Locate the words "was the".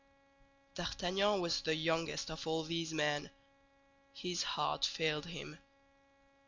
1.41-1.75